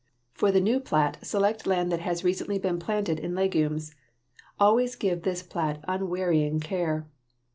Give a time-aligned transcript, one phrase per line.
[0.33, 3.93] For the new plat select land that has recently been planted in legumes.
[4.59, 7.05] Always give this plat unwearying care.